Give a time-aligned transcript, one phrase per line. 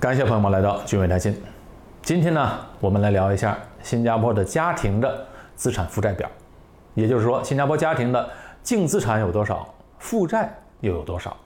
[0.00, 1.38] 感谢朋友们来到君伟谈心。
[2.00, 5.26] 今天呢，我们来聊一下新加坡的家庭的
[5.56, 6.26] 资产负债表，
[6.94, 8.30] 也就是说，新加坡家庭的
[8.62, 9.68] 净资产有多少，
[9.98, 11.36] 负债又有多少。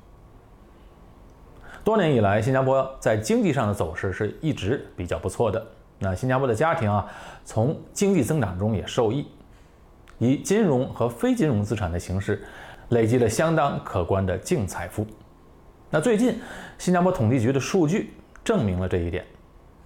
[1.82, 5.60] 多年以来，新加坡在经济上的走势是一直比较不错的。
[5.98, 7.04] 那新加坡的家庭啊，
[7.44, 9.26] 从经济增长中也受益，
[10.18, 12.46] 以金融和非金融资产的形式，
[12.90, 15.04] 累积了相当可观的净财富。
[15.90, 16.40] 那最近，
[16.78, 18.14] 新加坡统计局的数据。
[18.44, 19.24] 证明了这一点。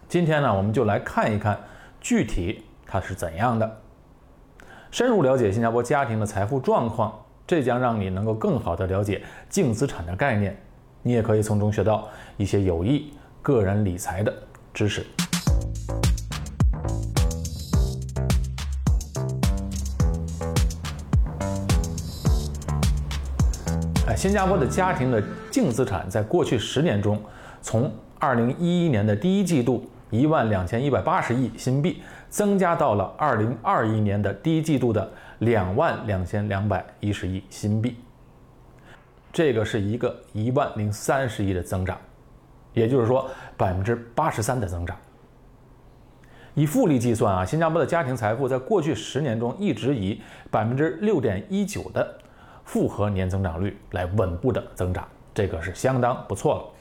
[0.08, 1.56] 今天呢，我们就来看一看
[2.00, 3.80] 具体它是怎样的，
[4.90, 10.60] 深入了解新加坡家庭的财富状况，这将让你能够更好的了解净资产的概念，
[11.02, 14.34] 你也可以从中学到一些有益个人理财的
[14.74, 15.06] 知识。
[24.08, 27.22] 哎，新加坡的家庭的净资产在过去十年中，
[27.60, 37.96] 从二零一一年的第一季度，一万两千一百八十亿新币，增加到了二零二一年的第一季度的两万两千两百一十亿新币。
[39.32, 41.96] 这个是一个一万零三十亿的增长，
[42.72, 44.96] 也就是说百分之八十三的增长。
[46.54, 52.18] 以复利计算啊，新加坡的家庭财富在过去十年中一直以百分之六点一九的
[52.64, 56.77] 复合年增长率来稳步的增长，这个是相当不错了。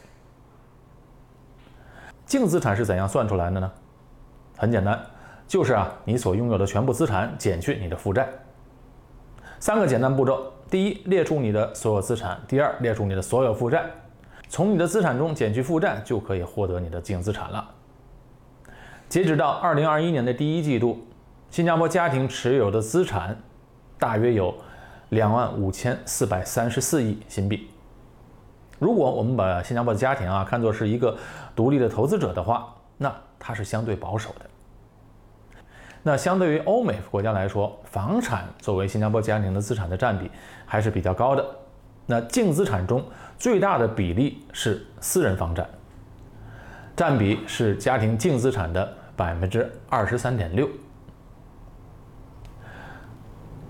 [2.28, 3.72] 净资产是怎样算出来的呢？
[4.58, 5.02] 很简单，
[5.47, 8.28] 就是啊，你所拥有的全部资产减去你的负债。
[9.59, 13.86] 三个简单步骤：第一，列出你的所有资产；第二，列出你的所有负债。
[14.50, 17.66] 从你的资产中减去负债，就可以获得你的净资产了。
[19.08, 21.08] 截止到二零二一年的第一季度，
[21.50, 23.38] 新加坡家庭持有的资产
[23.98, 24.53] 大约有
[25.09, 27.70] 两万五千四百三十四亿新币。
[28.80, 31.17] 如果我们把新加坡的家庭啊看作是一个
[31.56, 34.45] 独立的投资者的话，那它是相对保守的。
[36.03, 40.30] 那相对于欧美国家来说，房产作为新加坡家庭的资产的占比
[40.66, 41.45] 还是比较高的。
[42.05, 43.04] 那净资产中
[43.37, 45.67] 最大的比例是私人房产，
[46.95, 50.70] 占比是家庭净资产的百分之二十三点六。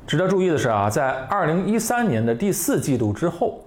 [0.05, 3.63] 值得注意的是啊，在二零一三年的第四季度之后。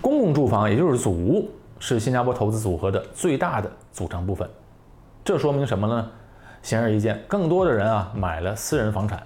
[0.00, 4.48] 公共住房，也就是祖屋，是新加坡投资组合的最大的组成部分。
[5.24, 6.10] 这说明什么呢？
[6.62, 9.22] 显而易见，更多的人啊买了私人房产。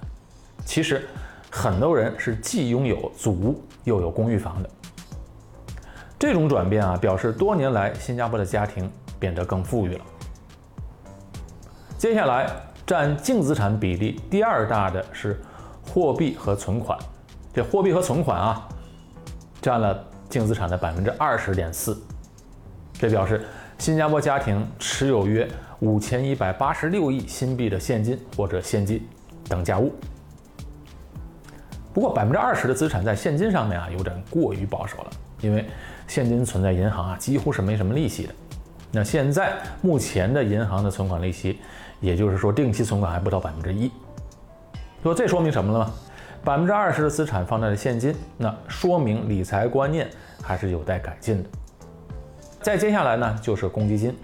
[0.64, 1.08] 其实，
[1.50, 4.70] 很多人是既拥有祖屋又有公寓房的。
[6.18, 10.04] 这种转变啊，表示多年来新加坡的家庭变得更富裕了。
[11.98, 12.48] 接下来，
[12.86, 15.40] 占净资产比例第二大的是
[15.86, 16.98] 货币和存款。
[17.52, 18.68] 这货币和存款啊，
[19.60, 20.04] 占了。
[20.28, 21.96] 净资产的百分之二十点四，
[22.94, 23.42] 这表示
[23.78, 25.48] 新加坡家庭持有约
[25.80, 29.06] 五千一百八十六亿新币的现金或者现金
[29.48, 29.92] 等价物。
[31.92, 35.64] 不过百分之二十的资产在现金上面啊有点过于保守了，因为
[36.08, 38.34] 现金存在银行啊几乎是没什么利息的。
[38.90, 39.52] 那现在
[39.82, 41.60] 目前的银行的存款利息，
[42.00, 43.90] 也就是说定期存款还不到百分之一。
[45.02, 45.92] 说这说明什么了吗？
[46.44, 50.10] 百分之二十的资产放在了现金，那说明理财观念
[50.42, 51.48] 还是有待改进的。
[52.60, 54.14] 再接下来呢，就是公积金。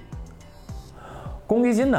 [1.46, 1.98] 公积金呢，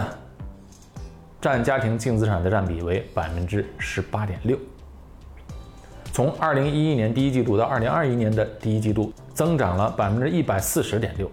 [1.41, 4.55] 占家庭净资产的占比为百分之十八点六，
[6.13, 11.29] 从二零一一年第一季度到二零二一年的第一季度，增长了百分之一百四十点六。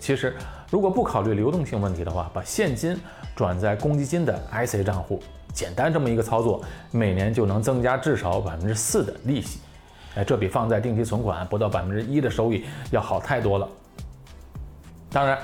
[0.00, 0.34] 其实，
[0.70, 2.98] 如果不考虑流动性问题的话，把现金
[3.34, 5.22] 转在公积金的 IC 账户。
[5.56, 9.58] 简单这么一个操作，每年就能增加至少百分之四的利息，
[10.14, 13.66] 哎，这比放在定期存款不到百分之一的收益要好太多了。
[15.10, 15.38] 当然，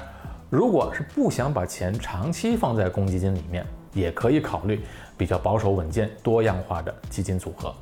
[0.51, 3.65] 如果是不想把钱长期放在公积金里面，
[3.95, 4.85] 也可以考虑
[5.17, 7.75] 比较保守稳健、多样化的基金组合。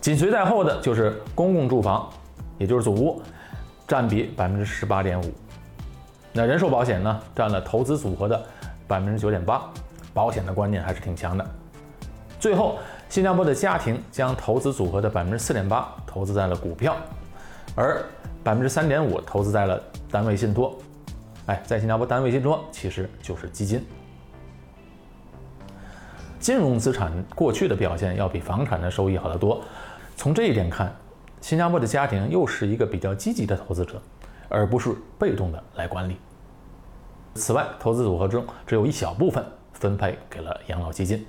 [0.00, 2.08] 紧随在后的就是公共住房，
[2.56, 3.20] 也就是祖屋，
[3.88, 5.32] 占比百分之十八点五。
[6.32, 8.40] 那人寿保险呢，占了投资组合的。
[8.92, 9.62] 百分之九点八，
[10.12, 11.50] 保险的观念还是挺强的。
[12.38, 12.78] 最后，
[13.08, 16.94] 新加坡的家庭将投资组合的百分之四点八投资在了股票，
[17.74, 18.04] 而
[18.44, 20.76] 百分之三点五投资在了单位信托。
[21.46, 23.82] 哎，在新加坡，单位信托其实就是基金。
[26.38, 29.62] 金融资产过去的表现要比房产的收益好得多。
[30.18, 30.94] 从这一点看，
[31.40, 34.02] 新加坡的家庭又是一个比较积极的投资者，
[34.50, 36.18] 而不是被动的来管理。
[37.34, 41.26] 此外，投资组合中只有一小部分分配给了养老基金。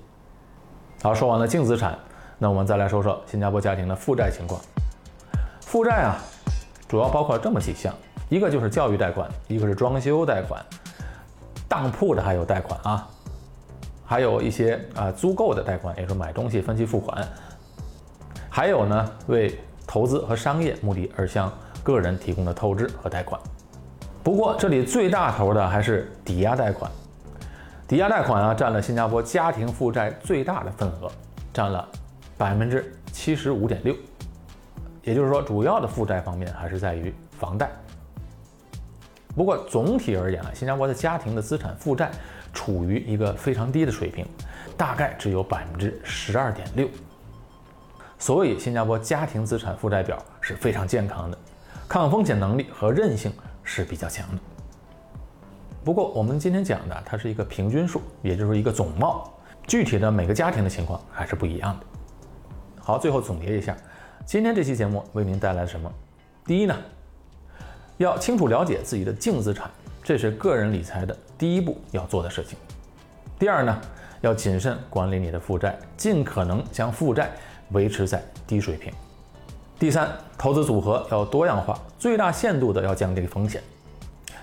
[1.02, 1.98] 好，说完了净资产，
[2.38, 4.60] 那我们再来说说新加坡家庭的负债情况。
[5.62, 6.18] 负债啊，
[6.88, 7.94] 主要包括这么几项：
[8.30, 10.64] 一个就是教育贷款，一个是装修贷款，
[11.68, 13.08] 当铺的还有贷款啊，
[14.06, 17.28] 还有一些啊租购的贷款，也就是买东西分期付款，
[18.50, 19.58] 还有呢为
[19.88, 21.52] 投资和商业目的而向
[21.82, 23.40] 个人提供的透支和贷款。
[24.24, 26.90] 不过这里最大头的还是抵押贷款，
[27.86, 31.12] 抵押贷款啊占了新加坡家庭负债最大的份额，
[31.54, 31.86] 占了
[32.38, 33.94] 百分之七十五点六。
[35.04, 37.70] 也就是说，主要的负债方面还是在于房贷。
[39.36, 42.10] 不过总体而言啊，新加坡的家庭的资产负债
[42.54, 44.26] 处于一个非常低的水平，
[44.78, 46.88] 大概只有百分之十二点六。
[48.18, 51.38] 所以，新加坡家庭资产负债表是非常健康的，
[51.90, 53.34] 抗风险能力和韧性
[53.64, 54.42] 是比较强的。
[55.84, 59.34] 不过，我们今天讲的它是一个平均数，也就是一个总貌，
[59.68, 61.86] 具体的每个家庭的情况还是不一样的。
[62.80, 63.76] 好，最后总结一下。
[64.26, 65.92] 今天这期节目为您带来什么？
[66.46, 66.76] 第一呢，
[67.98, 69.70] 要清楚了解自己的净资产，
[70.02, 72.58] 这是个人理财的第一步要做的事情。
[73.38, 73.82] 第二呢，
[74.22, 77.32] 要谨慎管理你的负债，尽可能将负债
[77.72, 78.94] 维持在低水平。
[79.80, 83.62] 第三，投资组合要多样化，最大限度的要降低风险。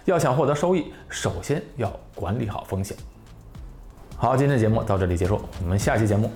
[0.04, 2.96] 要想获得收益，首先要管理好风险。
[4.16, 6.30] 好，今天的节目到这里结束，我们下期节目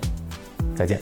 [0.75, 0.99] 再见。